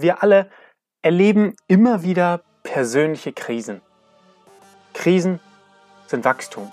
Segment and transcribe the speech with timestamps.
[0.00, 0.48] Wir alle
[1.02, 3.82] erleben immer wieder persönliche Krisen.
[4.94, 5.40] Krisen
[6.06, 6.70] sind Wachstum.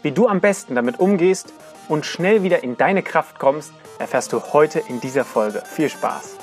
[0.00, 1.52] Wie du am besten damit umgehst
[1.88, 5.62] und schnell wieder in deine Kraft kommst, erfährst du heute in dieser Folge.
[5.66, 6.38] Viel Spaß!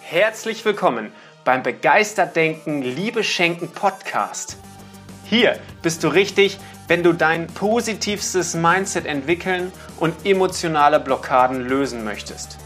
[0.00, 1.12] Herzlich willkommen
[1.44, 4.56] beim Begeistert Denken, Liebe Schenken Podcast.
[5.24, 6.58] Hier bist du richtig,
[6.90, 9.70] wenn du dein positivstes Mindset entwickeln
[10.00, 12.58] und emotionale Blockaden lösen möchtest.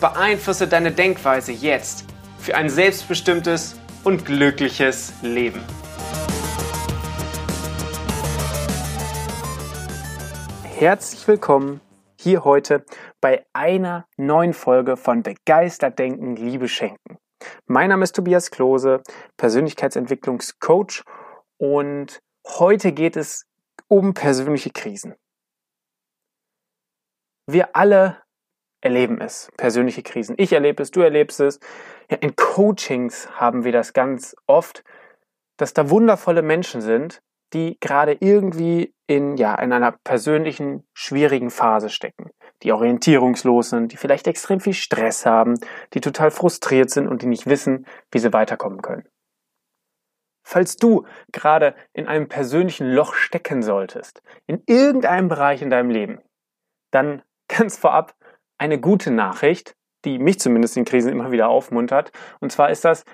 [0.00, 2.04] Beeinflusse deine Denkweise jetzt
[2.40, 5.62] für ein selbstbestimmtes und glückliches Leben.
[10.76, 11.80] Herzlich willkommen
[12.20, 12.84] hier heute
[13.20, 17.18] bei einer neuen Folge von Begeistert Denken, Liebe Schenken.
[17.66, 19.00] Mein Name ist Tobias Klose,
[19.36, 21.04] Persönlichkeitsentwicklungscoach
[21.56, 22.18] und
[22.58, 23.44] heute geht es
[23.88, 25.14] um persönliche Krisen.
[27.46, 28.22] Wir alle
[28.80, 30.34] erleben es, persönliche Krisen.
[30.38, 31.60] Ich erlebe es, du erlebst es.
[32.10, 34.84] Ja, in Coachings haben wir das ganz oft,
[35.56, 41.90] dass da wundervolle Menschen sind, die gerade irgendwie in, ja, in einer persönlichen, schwierigen Phase
[41.90, 42.30] stecken,
[42.62, 45.58] die orientierungslos sind, die vielleicht extrem viel Stress haben,
[45.92, 49.04] die total frustriert sind und die nicht wissen, wie sie weiterkommen können.
[50.42, 56.20] Falls du gerade in einem persönlichen Loch stecken solltest, in irgendeinem Bereich in deinem Leben,
[56.90, 58.14] dann ganz vorab
[58.58, 59.74] eine gute Nachricht,
[60.04, 62.12] die mich zumindest in Krisen immer wieder aufmuntert.
[62.40, 63.04] Und zwar ist das,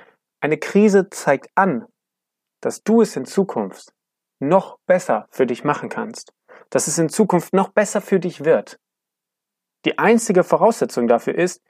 [0.41, 1.86] eine Krise zeigt an,
[2.60, 3.92] dass du es in Zukunft
[4.41, 6.32] noch besser für dich machen kannst,
[6.70, 8.78] dass es in Zukunft noch besser für dich wird.
[9.84, 11.62] Die einzige Voraussetzung dafür ist,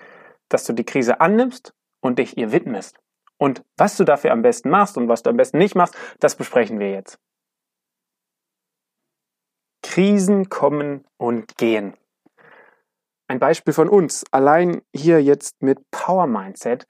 [0.49, 2.99] dass du die Krise annimmst und dich ihr widmest.
[3.39, 6.37] Und was du dafür am besten machst und was du am besten nicht machst, das
[6.37, 7.19] besprechen wir jetzt.
[9.83, 11.95] Krisen kommen und gehen.
[13.28, 16.87] Ein Beispiel von uns, allein hier jetzt mit Power Mindset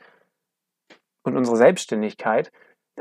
[1.25, 2.53] und unserer Selbstständigkeit,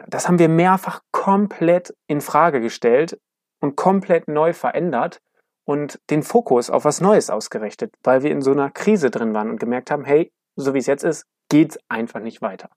[0.08, 3.20] das haben wir mehrfach komplett in Frage gestellt
[3.62, 5.22] und komplett neu verändert
[5.66, 9.50] und den Fokus auf was Neues ausgerichtet, weil wir in so einer Krise drin waren
[9.50, 12.70] und gemerkt haben, hey, so wie es jetzt ist, geht's einfach nicht weiter.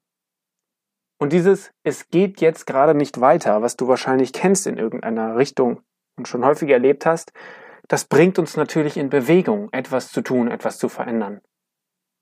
[1.19, 5.83] Und dieses, es geht jetzt gerade nicht weiter, was du wahrscheinlich kennst in irgendeiner Richtung
[6.17, 7.33] und schon häufig erlebt hast,
[7.89, 11.41] das bringt uns natürlich in Bewegung, etwas zu tun, etwas zu verändern.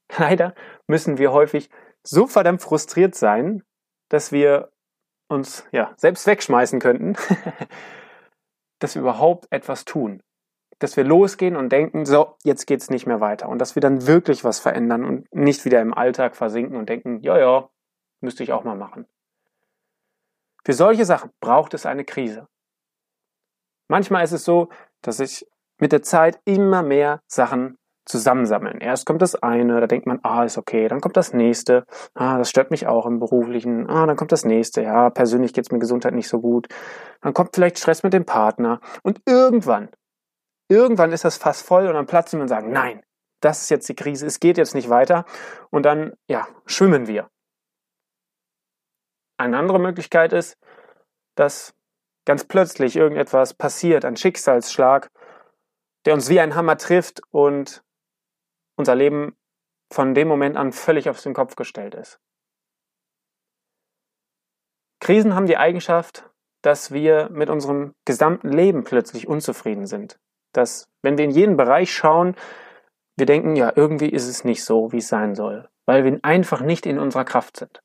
[0.18, 0.54] Leider
[0.86, 1.68] müssen wir häufig
[2.02, 3.62] so verdammt frustriert sein,
[4.08, 4.70] dass wir
[5.28, 7.16] uns ja selbst wegschmeißen könnten,
[8.78, 10.22] dass wir überhaupt etwas tun.
[10.78, 13.48] Dass wir losgehen und denken, so, jetzt geht's nicht mehr weiter.
[13.48, 17.20] Und dass wir dann wirklich was verändern und nicht wieder im Alltag versinken und denken,
[17.22, 17.70] ja, ja,
[18.20, 19.06] Müsste ich auch mal machen.
[20.64, 22.48] Für solche Sachen braucht es eine Krise.
[23.88, 24.68] Manchmal ist es so,
[25.02, 25.46] dass sich
[25.78, 28.80] mit der Zeit immer mehr Sachen zusammensammeln.
[28.80, 30.88] Erst kommt das eine, da denkt man, ah, ist okay.
[30.88, 31.84] Dann kommt das nächste,
[32.14, 33.88] ah, das stört mich auch im beruflichen.
[33.88, 36.68] Ah, dann kommt das nächste, ja, persönlich geht es mir Gesundheit nicht so gut.
[37.20, 38.80] Dann kommt vielleicht Stress mit dem Partner.
[39.02, 39.90] Und irgendwann,
[40.68, 43.02] irgendwann ist das fast voll und dann platzen wir und sagen, nein,
[43.40, 45.24] das ist jetzt die Krise, es geht jetzt nicht weiter.
[45.70, 47.28] Und dann, ja, schwimmen wir.
[49.38, 50.58] Eine andere Möglichkeit ist,
[51.34, 51.74] dass
[52.24, 55.10] ganz plötzlich irgendetwas passiert, ein Schicksalsschlag,
[56.04, 57.82] der uns wie ein Hammer trifft und
[58.76, 59.36] unser Leben
[59.92, 62.18] von dem Moment an völlig auf den Kopf gestellt ist.
[65.00, 66.28] Krisen haben die Eigenschaft,
[66.62, 70.18] dass wir mit unserem gesamten Leben plötzlich unzufrieden sind.
[70.52, 72.34] Dass, wenn wir in jeden Bereich schauen,
[73.16, 76.60] wir denken, ja, irgendwie ist es nicht so, wie es sein soll, weil wir einfach
[76.60, 77.80] nicht in unserer Kraft sind.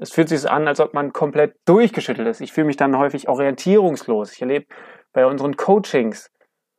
[0.00, 2.40] Es fühlt sich an, als ob man komplett durchgeschüttelt ist.
[2.40, 4.32] Ich fühle mich dann häufig orientierungslos.
[4.32, 4.66] Ich erlebe
[5.12, 6.30] bei unseren Coachings,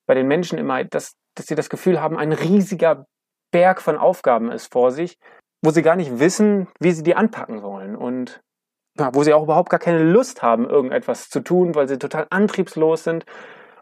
[0.08, 3.06] bei den Menschen immer, dass, dass sie das Gefühl haben, ein riesiger
[3.52, 5.18] Berg von Aufgaben ist vor sich,
[5.62, 8.42] wo sie gar nicht wissen, wie sie die anpacken wollen und
[8.96, 13.04] wo sie auch überhaupt gar keine Lust haben, irgendetwas zu tun, weil sie total antriebslos
[13.04, 13.26] sind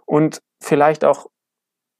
[0.06, 1.28] und vielleicht auch,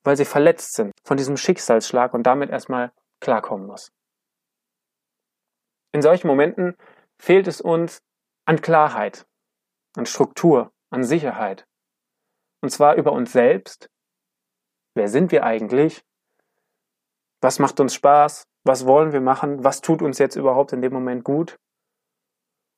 [0.04, 3.92] weil sie verletzt sind von diesem Schicksalsschlag und damit erstmal klarkommen muss.
[5.94, 6.76] In solchen Momenten
[7.20, 8.02] fehlt es uns
[8.46, 9.28] an Klarheit,
[9.96, 11.66] an Struktur, an Sicherheit.
[12.62, 13.90] Und zwar über uns selbst.
[14.96, 16.04] Wer sind wir eigentlich?
[17.42, 18.48] Was macht uns Spaß?
[18.64, 19.64] Was wollen wir machen?
[19.64, 21.58] Was tut uns jetzt überhaupt in dem Moment gut?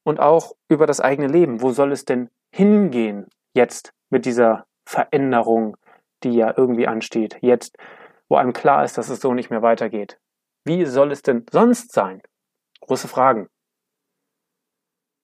[0.03, 1.61] Und auch über das eigene Leben.
[1.61, 5.77] Wo soll es denn hingehen jetzt mit dieser Veränderung,
[6.23, 7.37] die ja irgendwie ansteht?
[7.41, 7.77] Jetzt,
[8.27, 10.19] wo einem klar ist, dass es so nicht mehr weitergeht.
[10.65, 12.21] Wie soll es denn sonst sein?
[12.81, 13.49] Große Fragen.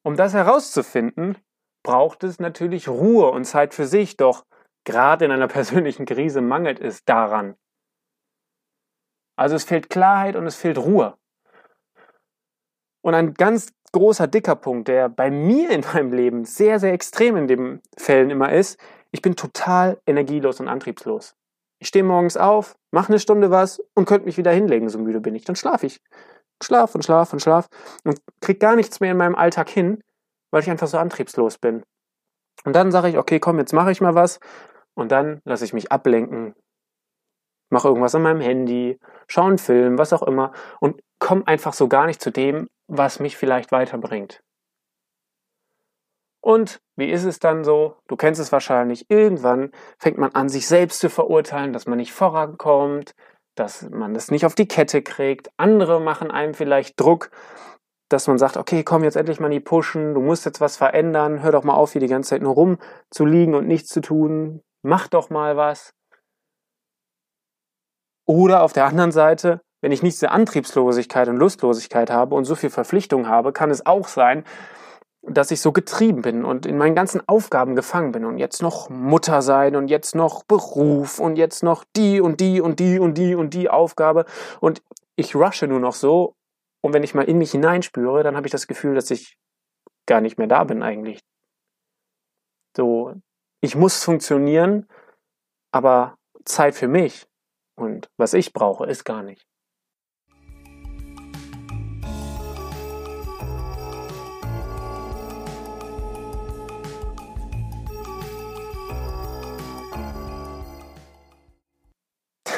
[0.06, 1.36] Um das herauszufinden,
[1.84, 4.46] braucht es natürlich Ruhe und Zeit für sich, doch
[4.84, 7.56] gerade in einer persönlichen Krise mangelt es daran.
[9.36, 11.18] Also es fehlt Klarheit und es fehlt Ruhe.
[13.02, 17.36] Und ein ganz großer, dicker Punkt, der bei mir in meinem Leben sehr, sehr extrem
[17.36, 18.80] in den Fällen immer ist,
[19.10, 21.36] ich bin total energielos und antriebslos.
[21.80, 25.19] Ich stehe morgens auf, mache eine Stunde was und könnte mich wieder hinlegen, so müde
[25.19, 25.46] bin ich.
[25.46, 26.00] Dann schlafe ich.
[26.63, 27.68] Schlaf und schlaf und schlaf
[28.04, 30.02] und krieg gar nichts mehr in meinem Alltag hin,
[30.52, 31.84] weil ich einfach so antriebslos bin.
[32.63, 34.40] Und dann sage ich, okay, komm, jetzt mache ich mal was
[34.96, 36.56] und dann lasse ich mich ablenken,
[37.69, 41.88] mache irgendwas an meinem Handy, schaue einen Film, was auch immer und komme einfach so
[41.88, 44.42] gar nicht zu dem, was mich vielleicht weiterbringt.
[46.42, 47.98] Und wie ist es dann so?
[48.07, 49.10] Du kennst es wahrscheinlich.
[49.10, 53.16] Irgendwann fängt man an, sich selbst zu verurteilen, dass man nicht vorankommt,
[53.56, 55.50] dass man das nicht auf die Kette kriegt.
[55.57, 57.31] Andere machen einem vielleicht Druck,
[58.10, 60.78] dass man sagt, okay, komm jetzt endlich mal in die Pushen, du musst jetzt was
[60.78, 64.62] verändern, hör doch mal auf, hier die ganze Zeit nur rumzuliegen und nichts zu tun,
[64.84, 65.94] mach doch mal was.
[68.28, 72.56] Oder auf der anderen Seite, wenn ich nicht diese Antriebslosigkeit und Lustlosigkeit habe und so
[72.56, 74.44] viel Verpflichtung habe, kann es auch sein,
[75.27, 78.89] dass ich so getrieben bin und in meinen ganzen Aufgaben gefangen bin und jetzt noch
[78.89, 83.18] Mutter sein und jetzt noch Beruf und jetzt noch die und die und die und
[83.18, 84.25] die und die Aufgabe
[84.60, 84.81] und
[85.16, 86.36] ich rushe nur noch so
[86.81, 89.38] und wenn ich mal in mich hineinspüre, dann habe ich das Gefühl, dass ich
[90.06, 91.19] gar nicht mehr da bin eigentlich.
[92.78, 93.13] So,
[93.62, 94.88] ich muss funktionieren,
[95.71, 97.25] aber Zeit für mich
[97.75, 99.45] und was ich brauche, ist gar nicht.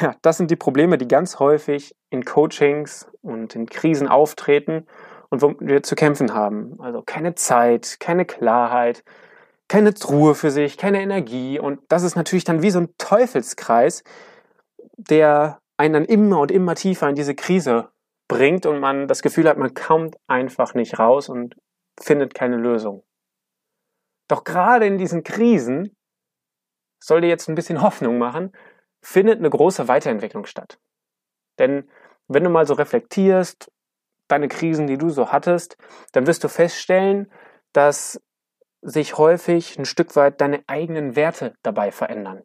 [0.00, 4.86] Ja, das sind die Probleme, die ganz häufig in Coachings und in Krisen auftreten
[5.30, 6.80] und womit wir zu kämpfen haben.
[6.80, 9.04] Also keine Zeit, keine Klarheit,
[9.68, 11.58] keine Ruhe für sich, keine Energie.
[11.58, 14.02] Und das ist natürlich dann wie so ein Teufelskreis,
[14.96, 17.90] der einen dann immer und immer tiefer in diese Krise
[18.26, 21.56] bringt und man das Gefühl hat, man kommt einfach nicht raus und
[22.00, 23.04] findet keine Lösung.
[24.28, 25.96] Doch gerade in diesen Krisen
[27.02, 28.52] soll dir jetzt ein bisschen Hoffnung machen,
[29.00, 30.78] findet eine große Weiterentwicklung statt.
[31.58, 31.88] Denn
[32.28, 33.70] wenn du mal so reflektierst,
[34.28, 35.76] deine Krisen, die du so hattest,
[36.12, 37.32] dann wirst du feststellen,
[37.72, 38.20] dass
[38.82, 42.42] sich häufig ein Stück weit deine eigenen Werte dabei verändern.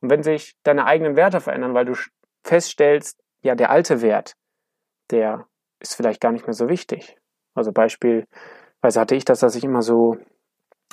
[0.00, 1.94] Und wenn sich deine eigenen Werte verändern, weil du
[2.42, 4.34] feststellst, ja, der alte Wert,
[5.10, 5.46] der
[5.78, 7.16] ist vielleicht gar nicht mehr so wichtig.
[7.54, 10.16] Also beispielsweise hatte ich das, dass ich immer so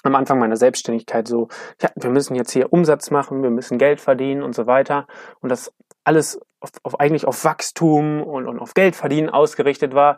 [0.03, 1.47] am Anfang meiner Selbstständigkeit so,
[1.81, 5.07] ja, wir müssen jetzt hier Umsatz machen, wir müssen Geld verdienen und so weiter.
[5.41, 5.73] Und das
[6.03, 10.17] alles auf, auf eigentlich auf Wachstum und, und auf Geld verdienen ausgerichtet war.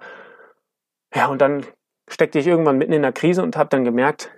[1.14, 1.66] Ja, und dann
[2.08, 4.32] steckte ich irgendwann mitten in der Krise und habe dann gemerkt,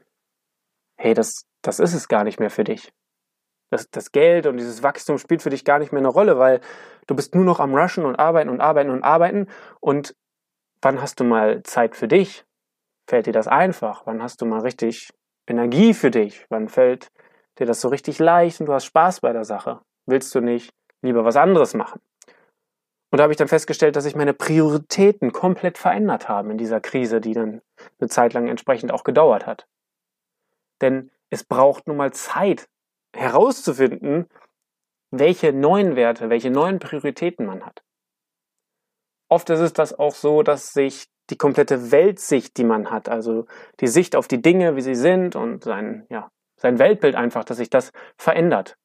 [0.97, 2.93] hey, das, das ist es gar nicht mehr für dich.
[3.69, 6.61] Das, das Geld und dieses Wachstum spielt für dich gar nicht mehr eine Rolle, weil
[7.07, 9.47] du bist nur noch am Rushen und arbeiten und arbeiten und arbeiten.
[9.79, 10.15] Und
[10.81, 12.45] wann hast du mal Zeit für dich?
[13.07, 14.05] Fällt dir das einfach?
[14.05, 15.09] Wann hast du mal richtig
[15.51, 16.45] Energie für dich?
[16.50, 17.12] Wann fällt
[17.59, 19.81] dir das so richtig leicht und du hast Spaß bei der Sache?
[20.06, 22.01] Willst du nicht lieber was anderes machen?
[23.12, 26.80] Und da habe ich dann festgestellt, dass sich meine Prioritäten komplett verändert haben in dieser
[26.80, 27.62] Krise, die dann
[28.00, 29.68] eine Zeit lang entsprechend auch gedauert hat.
[30.80, 32.69] Denn es braucht nun mal Zeit
[33.13, 34.27] herauszufinden,
[35.12, 37.83] welche neuen Werte, welche neuen Prioritäten man hat.
[39.27, 43.45] Oft ist es das auch so, dass sich die komplette Weltsicht, die man hat, also
[43.79, 47.57] die Sicht auf die Dinge, wie sie sind und sein, ja, sein Weltbild einfach, dass
[47.57, 48.77] sich das verändert.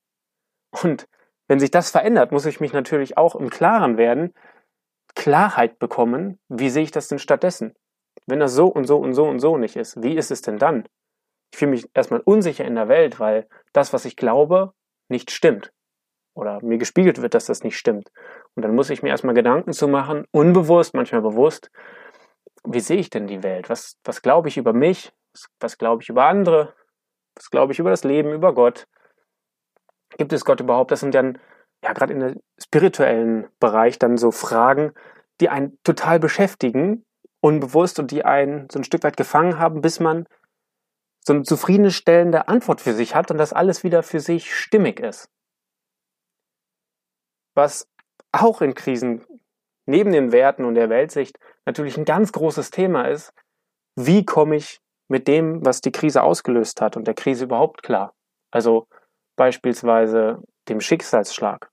[0.71, 1.09] Und
[1.49, 4.33] wenn sich das verändert, muss ich mich natürlich auch im Klaren werden,
[5.15, 7.75] Klarheit bekommen, wie sehe ich das denn stattdessen?
[8.27, 10.59] Wenn das so und so und so und so nicht ist, wie ist es denn
[10.59, 10.85] dann?
[11.53, 14.73] Ich fühle mich erstmal unsicher in der Welt, weil das, was ich glaube,
[15.09, 15.73] nicht stimmt.
[16.35, 18.11] Oder mir gespiegelt wird, dass das nicht stimmt.
[18.55, 21.71] Und dann muss ich mir erstmal Gedanken zu machen, unbewusst, manchmal bewusst,
[22.67, 23.69] wie sehe ich denn die Welt?
[23.71, 25.13] Was, was glaube ich über mich?
[25.33, 26.75] Was, was glaube ich über andere?
[27.35, 28.87] Was glaube ich über das Leben, über Gott?
[30.17, 30.91] Gibt es Gott überhaupt?
[30.91, 31.39] Das sind dann,
[31.83, 34.93] ja, gerade in der spirituellen Bereich dann so Fragen,
[35.41, 37.05] die einen total beschäftigen,
[37.41, 40.27] unbewusst und die einen so ein Stück weit gefangen haben, bis man
[41.21, 45.29] so eine zufriedenstellende Antwort für sich hat und das alles wieder für sich stimmig ist.
[47.55, 47.89] Was
[48.33, 49.25] auch in Krisen
[49.87, 53.33] neben den Werten und der Weltsicht natürlich ein ganz großes Thema ist,
[53.97, 58.15] wie komme ich mit dem, was die Krise ausgelöst hat und der Krise überhaupt klar?
[58.51, 58.87] Also
[59.37, 61.71] beispielsweise dem Schicksalsschlag.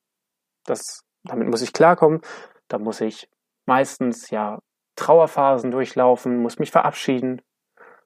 [0.65, 2.21] Das, damit muss ich klarkommen.
[2.67, 3.27] Da muss ich
[3.65, 4.59] meistens ja
[4.95, 7.41] Trauerphasen durchlaufen, muss mich verabschieden.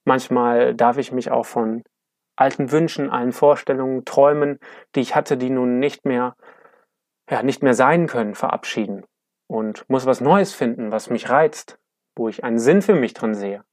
[0.05, 1.83] Manchmal darf ich mich auch von
[2.37, 4.59] alten Wünschen, allen Vorstellungen, Träumen,
[4.95, 6.35] die ich hatte, die nun nicht mehr,
[7.29, 9.05] ja, nicht mehr sein können, verabschieden.
[9.47, 11.79] Und muss was Neues finden, was mich reizt,
[12.15, 13.63] wo ich einen Sinn für mich drin sehe.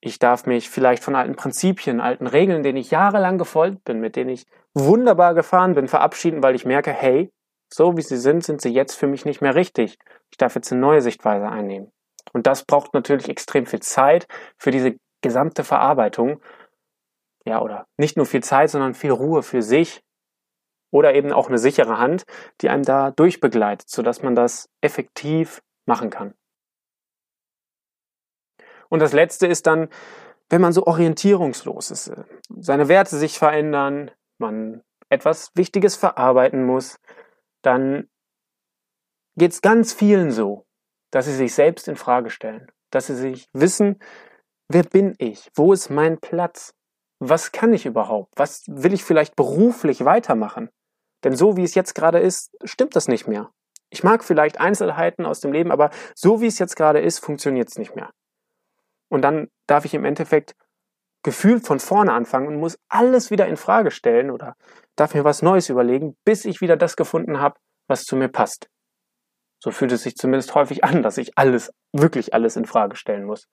[0.00, 4.14] Ich darf mich vielleicht von alten Prinzipien, alten Regeln, denen ich jahrelang gefolgt bin, mit
[4.14, 7.32] denen ich wunderbar gefahren bin, verabschieden, weil ich merke, hey,
[7.72, 9.98] so wie sie sind, sind sie jetzt für mich nicht mehr richtig.
[10.30, 11.90] Ich darf jetzt eine neue Sichtweise einnehmen.
[12.32, 16.40] Und das braucht natürlich extrem viel Zeit für diese gesamte Verarbeitung.
[17.44, 20.02] Ja, oder nicht nur viel Zeit, sondern viel Ruhe für sich,
[20.90, 22.24] oder eben auch eine sichere Hand,
[22.60, 26.34] die einem da durchbegleitet, sodass man das effektiv machen kann.
[28.88, 29.88] Und das Letzte ist dann,
[30.48, 36.98] wenn man so orientierungslos ist, äh, seine Werte sich verändern, man etwas Wichtiges verarbeiten muss,
[37.62, 38.08] dann
[39.36, 40.66] geht es ganz vielen so,
[41.10, 43.98] dass sie sich selbst in Frage stellen, dass sie sich wissen,
[44.68, 46.74] wer bin ich, wo ist mein Platz,
[47.20, 50.70] was kann ich überhaupt, was will ich vielleicht beruflich weitermachen,
[51.24, 53.50] denn so wie es jetzt gerade ist, stimmt das nicht mehr.
[53.90, 57.68] Ich mag vielleicht Einzelheiten aus dem Leben, aber so wie es jetzt gerade ist, funktioniert
[57.68, 58.10] es nicht mehr.
[59.08, 60.54] Und dann darf ich im Endeffekt
[61.22, 64.54] gefühlt von vorne anfangen und muss alles wieder in Frage stellen oder
[64.96, 67.58] darf mir was Neues überlegen, bis ich wieder das gefunden habe,
[67.88, 68.68] was zu mir passt.
[69.60, 73.24] So fühlt es sich zumindest häufig an, dass ich alles, wirklich alles in Frage stellen
[73.24, 73.48] muss.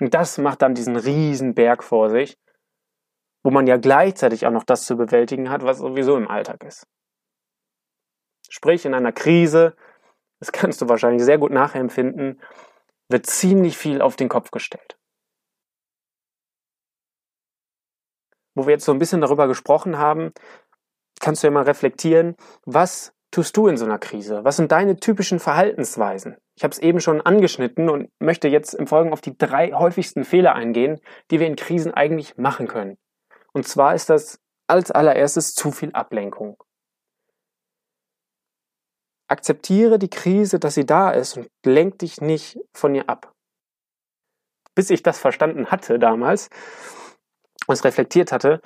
[0.00, 2.36] Und das macht dann diesen riesen Berg vor sich,
[3.44, 6.86] wo man ja gleichzeitig auch noch das zu bewältigen hat, was sowieso im Alltag ist.
[8.54, 9.74] Sprich, in einer Krise,
[10.38, 12.40] das kannst du wahrscheinlich sehr gut nachempfinden,
[13.08, 14.96] wird ziemlich viel auf den Kopf gestellt.
[18.54, 20.30] Wo wir jetzt so ein bisschen darüber gesprochen haben,
[21.20, 24.44] kannst du ja mal reflektieren, was tust du in so einer Krise?
[24.44, 26.36] Was sind deine typischen Verhaltensweisen?
[26.54, 30.22] Ich habe es eben schon angeschnitten und möchte jetzt im Folgenden auf die drei häufigsten
[30.22, 31.00] Fehler eingehen,
[31.32, 32.98] die wir in Krisen eigentlich machen können.
[33.52, 36.56] Und zwar ist das als allererstes zu viel Ablenkung.
[39.28, 43.32] Akzeptiere die Krise, dass sie da ist und lenk dich nicht von ihr ab.
[44.74, 46.50] Bis ich das verstanden hatte damals
[47.66, 48.60] und es reflektiert hatte,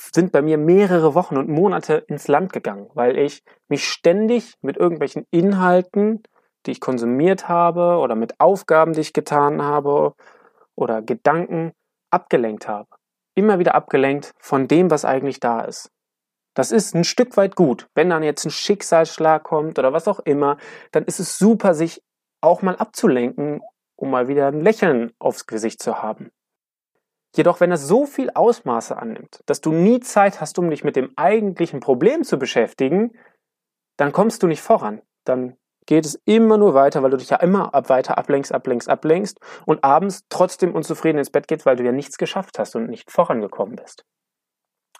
[0.00, 4.76] sind bei mir mehrere Wochen und Monate ins Land gegangen, weil ich mich ständig mit
[4.76, 6.22] irgendwelchen Inhalten,
[6.66, 10.14] die ich konsumiert habe oder mit Aufgaben, die ich getan habe
[10.74, 11.72] oder Gedanken
[12.10, 12.88] abgelenkt habe.
[13.34, 15.90] Immer wieder abgelenkt von dem, was eigentlich da ist.
[16.58, 17.86] Das ist ein Stück weit gut.
[17.94, 20.56] Wenn dann jetzt ein Schicksalsschlag kommt oder was auch immer,
[20.90, 22.02] dann ist es super, sich
[22.40, 23.60] auch mal abzulenken,
[23.94, 26.32] um mal wieder ein Lächeln aufs Gesicht zu haben.
[27.36, 30.96] Jedoch, wenn es so viel Ausmaße annimmt, dass du nie Zeit hast, um dich mit
[30.96, 33.12] dem eigentlichen Problem zu beschäftigen,
[33.96, 35.00] dann kommst du nicht voran.
[35.24, 39.38] Dann geht es immer nur weiter, weil du dich ja immer weiter ablenkst, ablenkst, ablenkst
[39.64, 43.12] und abends trotzdem unzufrieden ins Bett gehst, weil du ja nichts geschafft hast und nicht
[43.12, 44.04] vorangekommen bist.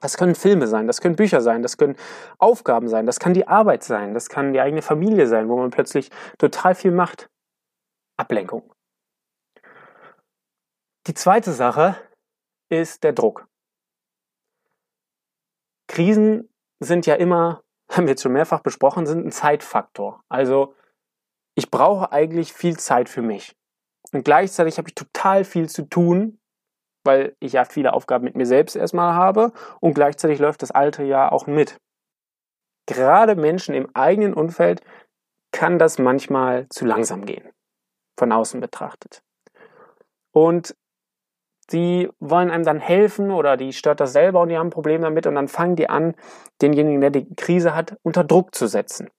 [0.01, 1.97] Das können Filme sein, das können Bücher sein, das können
[2.39, 5.71] Aufgaben sein, das kann die Arbeit sein, das kann die eigene Familie sein, wo man
[5.71, 7.29] plötzlich total viel macht.
[8.17, 8.73] Ablenkung.
[11.07, 11.97] Die zweite Sache
[12.69, 13.49] ist der Druck.
[15.89, 16.49] Krisen
[16.81, 20.23] sind ja immer, haben wir jetzt schon mehrfach besprochen, sind ein Zeitfaktor.
[20.29, 20.75] Also
[21.55, 23.57] ich brauche eigentlich viel Zeit für mich.
[24.13, 26.38] Und gleichzeitig habe ich total viel zu tun,
[27.09, 31.03] weil ich ja viele Aufgaben mit mir selbst erstmal habe und gleichzeitig läuft das alte
[31.03, 31.79] Jahr auch mit.
[32.87, 34.83] Gerade Menschen im eigenen Umfeld
[35.51, 37.49] kann das manchmal zu langsam gehen,
[38.17, 39.23] von außen betrachtet.
[40.33, 40.77] Und
[41.71, 45.03] die wollen einem dann helfen oder die stört das selber und die haben ein Problem
[45.03, 46.15] damit und dann fangen die an,
[46.63, 49.11] denjenigen, der die Krise hat, unter Druck zu setzen.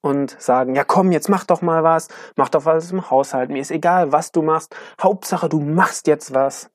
[0.00, 3.60] Und sagen, ja komm, jetzt mach doch mal was, mach doch was im Haushalt, mir
[3.60, 6.70] ist egal, was du machst, Hauptsache du machst jetzt was.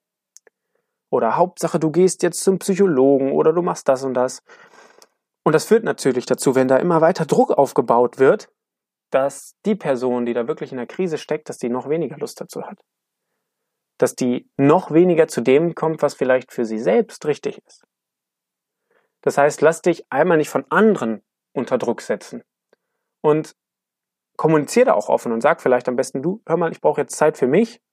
[1.14, 4.42] Oder Hauptsache, du gehst jetzt zum Psychologen oder du machst das und das.
[5.44, 8.52] Und das führt natürlich dazu, wenn da immer weiter Druck aufgebaut wird,
[9.12, 12.42] dass die Person, die da wirklich in der Krise steckt, dass die noch weniger Lust
[12.42, 12.80] dazu hat.
[14.00, 17.84] Dass die noch weniger zu dem kommt, was vielleicht für sie selbst richtig ist.
[19.22, 21.22] Das heißt, lass dich einmal nicht von anderen
[21.54, 22.42] unter Druck setzen.
[23.22, 23.56] Und
[24.36, 27.16] kommuniziere da auch offen und sag vielleicht am besten, du, hör mal, ich brauche jetzt
[27.16, 27.84] Zeit für mich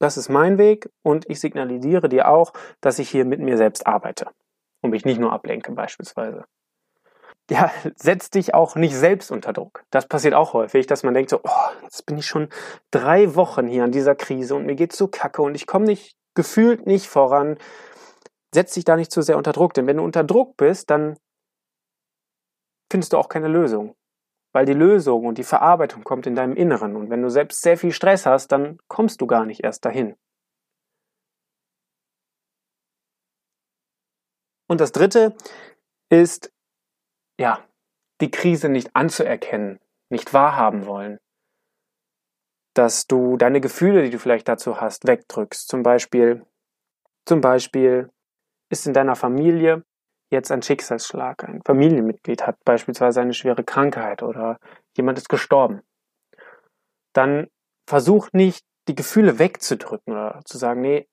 [0.00, 3.86] das ist mein Weg und ich signalisiere dir auch, dass ich hier mit mir selbst
[3.86, 4.30] arbeite
[4.80, 6.46] und mich nicht nur ablenke beispielsweise.
[7.50, 9.84] Ja, setz dich auch nicht selbst unter Druck.
[9.90, 12.48] Das passiert auch häufig, dass man denkt so, oh, jetzt bin ich schon
[12.90, 16.16] drei Wochen hier an dieser Krise und mir geht's so kacke und ich komme nicht,
[16.34, 17.58] gefühlt nicht voran.
[18.54, 21.18] Setz dich da nicht zu sehr unter Druck, denn wenn du unter Druck bist, dann
[22.90, 23.94] findest du auch keine Lösung.
[24.52, 26.96] Weil die Lösung und die Verarbeitung kommt in deinem Inneren.
[26.96, 30.16] Und wenn du selbst sehr viel Stress hast, dann kommst du gar nicht erst dahin.
[34.68, 35.36] Und das dritte
[36.10, 36.52] ist,
[37.38, 37.64] ja,
[38.20, 39.80] die Krise nicht anzuerkennen,
[40.10, 41.18] nicht wahrhaben wollen.
[42.74, 45.68] Dass du deine Gefühle, die du vielleicht dazu hast, wegdrückst.
[45.68, 46.46] Zum Beispiel,
[47.26, 48.10] zum Beispiel
[48.70, 49.84] ist in deiner Familie
[50.30, 51.44] jetzt ein Schicksalsschlag.
[51.44, 54.58] Ein Familienmitglied hat beispielsweise eine schwere Krankheit oder
[54.96, 55.82] jemand ist gestorben.
[57.12, 57.48] Dann
[57.88, 61.08] versuch nicht, die Gefühle wegzudrücken oder zu sagen, nee,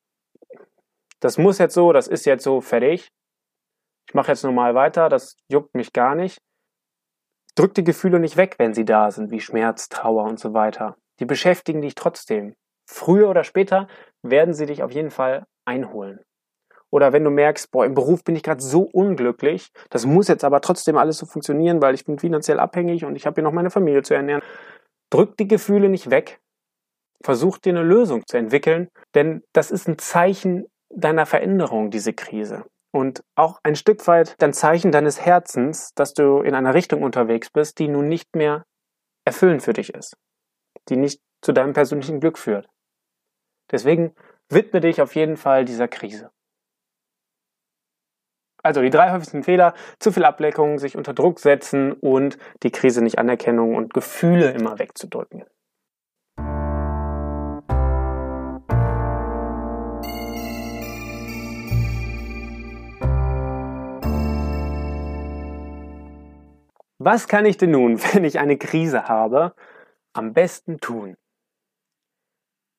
[1.19, 3.09] das muss jetzt so, das ist jetzt so, fertig.
[4.07, 6.39] Ich mache jetzt normal weiter, das juckt mich gar nicht.
[7.55, 10.95] Drück die Gefühle nicht weg, wenn sie da sind, wie Schmerz, Trauer und so weiter.
[11.19, 12.55] Die beschäftigen dich trotzdem.
[12.87, 13.87] Früher oder später
[14.21, 16.19] werden sie dich auf jeden Fall einholen.
[16.89, 20.43] Oder wenn du merkst, boah, im Beruf bin ich gerade so unglücklich, das muss jetzt
[20.43, 23.51] aber trotzdem alles so funktionieren, weil ich bin finanziell abhängig und ich habe hier noch
[23.51, 24.41] meine Familie zu ernähren.
[25.09, 26.39] Drück die Gefühle nicht weg.
[27.23, 32.63] Versuch dir eine Lösung zu entwickeln, denn das ist ein Zeichen deiner Veränderung, diese Krise.
[32.93, 37.49] Und auch ein Stück weit ein Zeichen deines Herzens, dass du in einer Richtung unterwegs
[37.49, 38.65] bist, die nun nicht mehr
[39.25, 40.15] erfüllend für dich ist,
[40.89, 42.69] die nicht zu deinem persönlichen Glück führt.
[43.71, 44.15] Deswegen
[44.49, 46.31] widme dich auf jeden Fall dieser Krise.
[48.67, 53.01] Also die drei häufigsten Fehler, zu viel Ableckung, sich unter Druck setzen und die Krise
[53.01, 55.45] nicht anerkennen und Gefühle immer wegzudrücken.
[66.99, 69.55] Was kann ich denn nun, wenn ich eine Krise habe,
[70.11, 71.15] am besten tun?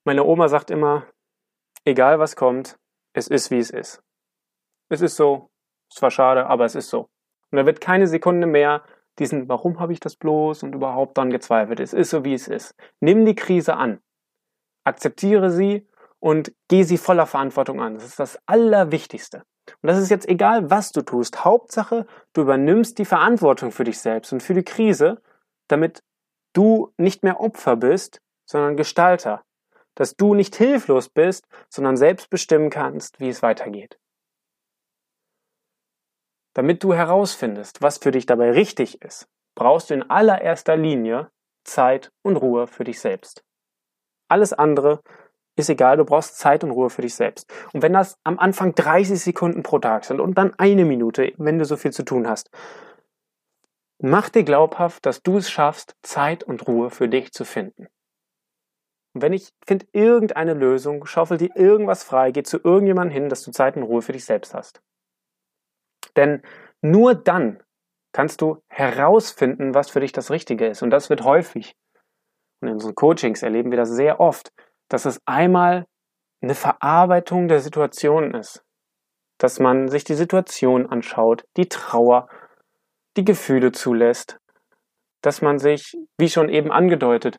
[0.05, 1.07] Meine Oma sagt immer,
[1.87, 2.79] egal was kommt,
[3.15, 4.03] es ist wie es ist.
[4.91, 5.49] Es ist so,
[5.99, 7.09] zwar schade, aber es ist so.
[7.51, 8.83] Und da wird keine Sekunde mehr
[9.19, 11.81] diesen, warum habe ich das bloß und überhaupt dann gezweifelt.
[11.81, 12.75] Es ist so, wie es ist.
[13.01, 14.01] Nimm die Krise an.
[14.85, 15.87] Akzeptiere sie
[16.21, 17.95] und geh sie voller Verantwortung an.
[17.95, 19.45] Das ist das Allerwichtigste.
[19.83, 21.45] Und das ist jetzt egal, was du tust.
[21.45, 25.21] Hauptsache, du übernimmst die Verantwortung für dich selbst und für die Krise,
[25.69, 26.03] damit
[26.55, 29.43] du nicht mehr Opfer bist, sondern Gestalter.
[29.95, 33.99] Dass du nicht hilflos bist, sondern selbst bestimmen kannst, wie es weitergeht.
[36.59, 41.31] Damit du herausfindest, was für dich dabei richtig ist, brauchst du in allererster Linie
[41.63, 43.45] Zeit und Ruhe für dich selbst.
[44.27, 45.01] Alles andere
[45.55, 47.49] ist egal, du brauchst Zeit und Ruhe für dich selbst.
[47.73, 51.61] Und wenn das am Anfang 30 Sekunden pro Tag sind und dann eine Minute, wenn
[51.61, 52.51] du so viel zu tun hast,
[54.03, 57.87] mach dir glaubhaft, dass du es schaffst, Zeit und Ruhe für dich zu finden.
[59.15, 63.45] Und wenn ich finde irgendeine Lösung, schaufel dir irgendwas frei, geh zu irgendjemandem hin, dass
[63.45, 64.83] du Zeit und Ruhe für dich selbst hast.
[66.17, 66.43] Denn
[66.83, 67.63] nur dann
[68.13, 70.83] kannst du herausfinden, was für dich das Richtige ist.
[70.83, 71.75] Und das wird häufig.
[72.61, 74.51] Und in unseren Coachings erleben wir das sehr oft,
[74.89, 75.87] dass es einmal
[76.41, 78.65] eine Verarbeitung der Situation ist.
[79.39, 82.29] Dass man sich die Situation anschaut, die Trauer,
[83.17, 84.39] die Gefühle zulässt.
[85.23, 87.39] Dass man sich, wie schon eben angedeutet,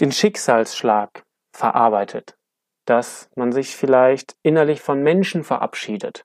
[0.00, 2.36] den Schicksalsschlag verarbeitet.
[2.84, 6.24] Dass man sich vielleicht innerlich von Menschen verabschiedet.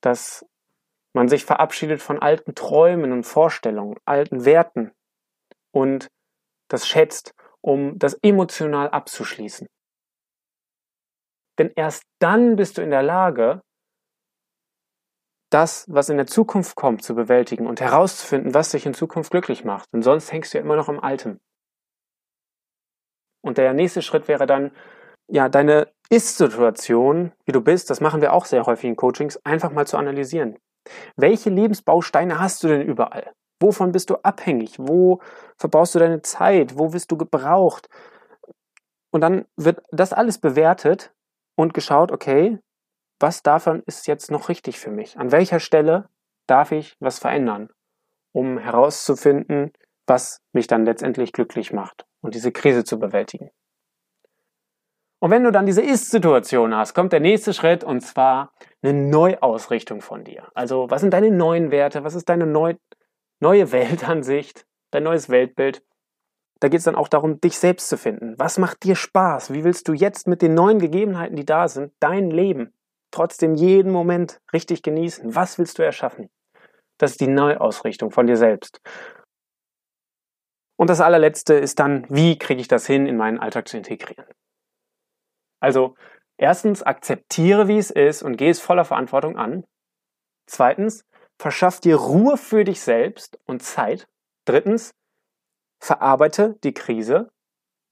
[0.00, 0.46] Dass
[1.14, 4.92] man sich verabschiedet von alten Träumen und Vorstellungen, alten Werten
[5.72, 6.08] und
[6.68, 9.68] das schätzt, um das emotional abzuschließen.
[11.58, 13.60] Denn erst dann bist du in der Lage,
[15.52, 19.64] das, was in der Zukunft kommt, zu bewältigen und herauszufinden, was dich in Zukunft glücklich
[19.64, 19.92] macht.
[19.92, 21.40] Denn sonst hängst du ja immer noch am Alten.
[23.44, 24.70] Und der nächste Schritt wäre dann,
[25.28, 29.72] ja, deine Ist-Situation, wie du bist, das machen wir auch sehr häufig in Coachings, einfach
[29.72, 30.58] mal zu analysieren.
[31.16, 33.32] Welche Lebensbausteine hast du denn überall?
[33.60, 34.76] Wovon bist du abhängig?
[34.78, 35.20] Wo
[35.56, 36.78] verbrauchst du deine Zeit?
[36.78, 37.88] Wo wirst du gebraucht?
[39.10, 41.12] Und dann wird das alles bewertet
[41.54, 42.58] und geschaut, okay,
[43.20, 45.16] was davon ist jetzt noch richtig für mich?
[45.16, 46.08] An welcher Stelle
[46.48, 47.68] darf ich was verändern,
[48.32, 49.72] um herauszufinden,
[50.06, 53.50] was mich dann letztendlich glücklich macht und diese Krise zu bewältigen?
[55.22, 60.00] Und wenn du dann diese Ist-Situation hast, kommt der nächste Schritt und zwar eine Neuausrichtung
[60.00, 60.48] von dir.
[60.52, 62.02] Also was sind deine neuen Werte?
[62.02, 62.74] Was ist deine neu,
[63.38, 64.66] neue Weltansicht?
[64.90, 65.80] Dein neues Weltbild?
[66.58, 68.34] Da geht es dann auch darum, dich selbst zu finden.
[68.36, 69.52] Was macht dir Spaß?
[69.52, 72.74] Wie willst du jetzt mit den neuen Gegebenheiten, die da sind, dein Leben
[73.12, 75.36] trotzdem jeden Moment richtig genießen?
[75.36, 76.30] Was willst du erschaffen?
[76.98, 78.80] Das ist die Neuausrichtung von dir selbst.
[80.76, 84.26] Und das allerletzte ist dann, wie kriege ich das hin, in meinen Alltag zu integrieren?
[85.62, 85.94] Also
[86.38, 89.64] erstens, akzeptiere, wie es ist und geh es voller Verantwortung an.
[90.46, 91.04] Zweitens,
[91.38, 94.08] verschaff dir Ruhe für dich selbst und Zeit.
[94.44, 94.92] Drittens,
[95.80, 97.30] verarbeite die Krise,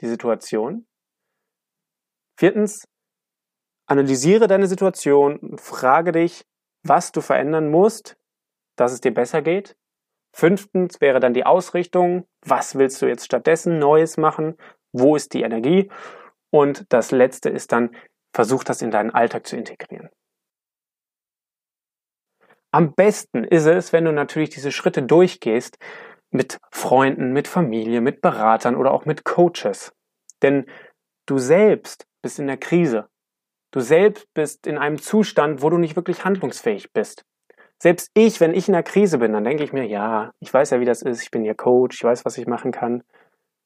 [0.01, 0.89] die Situation.
[2.37, 2.89] Viertens,
[3.87, 6.45] analysiere deine Situation und frage dich,
[6.83, 8.17] was du verändern musst,
[8.75, 9.77] dass es dir besser geht.
[10.33, 12.27] Fünftens wäre dann die Ausrichtung.
[12.45, 14.57] Was willst du jetzt stattdessen Neues machen?
[14.93, 15.89] Wo ist die Energie?
[16.51, 17.95] Und das letzte ist dann,
[18.33, 20.09] versuch das in deinen Alltag zu integrieren.
[22.73, 25.79] Am besten ist es, wenn du natürlich diese Schritte durchgehst
[26.31, 29.93] mit Freunden, mit Familie, mit Beratern oder auch mit Coaches.
[30.43, 30.67] Denn
[31.27, 33.09] du selbst bist in der Krise.
[33.73, 37.25] Du selbst bist in einem Zustand, wo du nicht wirklich handlungsfähig bist.
[37.83, 40.71] Selbst ich, wenn ich in der Krise bin, dann denke ich mir, ja, ich weiß
[40.71, 43.03] ja, wie das ist, ich bin ja Coach, ich weiß, was ich machen kann,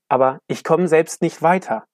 [0.08, 1.84] aber ich komme selbst nicht weiter.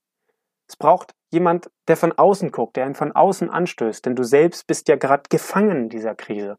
[0.71, 4.69] Es braucht jemand, der von außen guckt, der ihn von außen anstößt, denn du selbst
[4.69, 6.59] bist ja gerade gefangen in dieser Krise.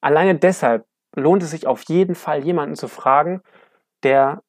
[0.00, 0.86] Alleine deshalb
[1.16, 3.42] lohnt es sich auf jeden Fall, jemanden zu fragen,
[4.04, 4.44] der,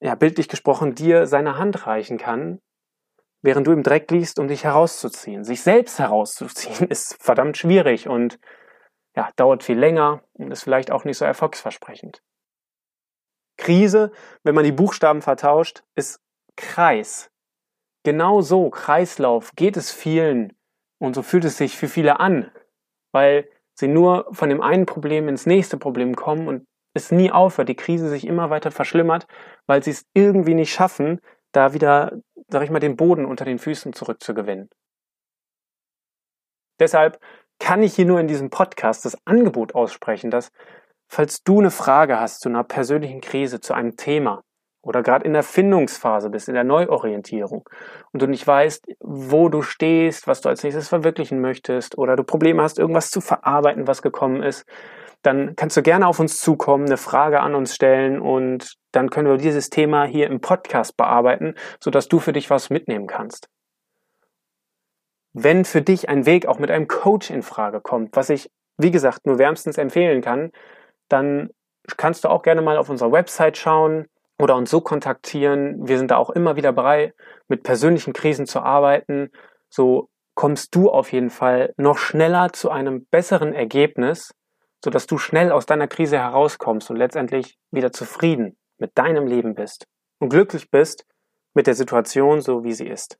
[0.00, 2.62] ja, bildlich gesprochen, dir seine Hand reichen kann,
[3.42, 5.44] während du im Dreck liegst, um dich herauszuziehen.
[5.44, 8.38] Sich selbst herauszuziehen ist verdammt schwierig und
[9.14, 12.22] ja, dauert viel länger und ist vielleicht auch nicht so erfolgsversprechend.
[13.58, 14.10] Krise,
[14.42, 16.18] wenn man die Buchstaben vertauscht, ist
[16.56, 17.31] Kreis.
[18.04, 20.52] Genau so, Kreislauf, geht es vielen
[20.98, 22.50] und so fühlt es sich für viele an,
[23.12, 27.68] weil sie nur von dem einen Problem ins nächste Problem kommen und es nie aufhört,
[27.68, 29.26] die Krise sich immer weiter verschlimmert,
[29.66, 31.20] weil sie es irgendwie nicht schaffen,
[31.52, 34.68] da wieder, sag ich mal, den Boden unter den Füßen zurückzugewinnen.
[36.80, 37.20] Deshalb
[37.58, 40.50] kann ich hier nur in diesem Podcast das Angebot aussprechen, dass
[41.08, 44.42] falls du eine Frage hast zu einer persönlichen Krise, zu einem Thema
[44.82, 47.68] oder gerade in der Findungsphase bist, in der Neuorientierung
[48.12, 52.24] und du nicht weißt, wo du stehst, was du als nächstes verwirklichen möchtest oder du
[52.24, 54.66] Probleme hast, irgendwas zu verarbeiten, was gekommen ist,
[55.22, 59.28] dann kannst du gerne auf uns zukommen, eine Frage an uns stellen und dann können
[59.28, 63.48] wir dieses Thema hier im Podcast bearbeiten, sodass du für dich was mitnehmen kannst.
[65.32, 68.90] Wenn für dich ein Weg auch mit einem Coach in Frage kommt, was ich, wie
[68.90, 70.50] gesagt, nur wärmstens empfehlen kann,
[71.08, 71.50] dann
[71.96, 74.06] kannst du auch gerne mal auf unserer Website schauen
[74.42, 75.86] oder uns so kontaktieren.
[75.86, 77.14] Wir sind da auch immer wieder bereit,
[77.46, 79.30] mit persönlichen Krisen zu arbeiten.
[79.70, 84.34] So kommst du auf jeden Fall noch schneller zu einem besseren Ergebnis,
[84.84, 89.86] sodass du schnell aus deiner Krise herauskommst und letztendlich wieder zufrieden mit deinem Leben bist
[90.18, 91.06] und glücklich bist
[91.54, 93.18] mit der Situation so, wie sie ist.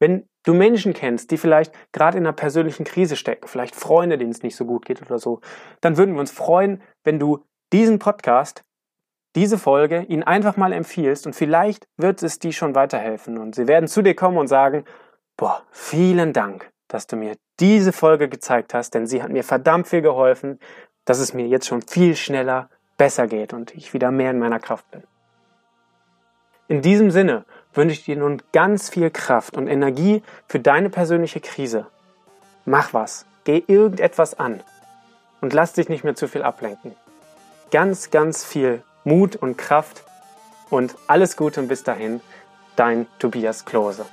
[0.00, 4.32] Wenn du Menschen kennst, die vielleicht gerade in einer persönlichen Krise stecken, vielleicht Freunde, denen
[4.32, 5.40] es nicht so gut geht oder so,
[5.80, 8.64] dann würden wir uns freuen, wenn du diesen Podcast,
[9.34, 13.66] diese Folge ihnen einfach mal empfiehlst und vielleicht wird es die schon weiterhelfen und sie
[13.66, 14.84] werden zu dir kommen und sagen,
[15.36, 19.88] boah, vielen Dank, dass du mir diese Folge gezeigt hast, denn sie hat mir verdammt
[19.88, 20.58] viel geholfen,
[21.04, 24.60] dass es mir jetzt schon viel schneller besser geht und ich wieder mehr in meiner
[24.60, 25.02] Kraft bin.
[26.68, 31.40] In diesem Sinne wünsche ich dir nun ganz viel Kraft und Energie für deine persönliche
[31.40, 31.86] Krise.
[32.64, 34.62] Mach was, geh irgendetwas an
[35.40, 36.94] und lass dich nicht mehr zu viel ablenken.
[37.70, 40.04] Ganz, ganz viel Mut und Kraft
[40.70, 42.20] und alles Gute und bis dahin,
[42.76, 44.06] dein Tobias Klose.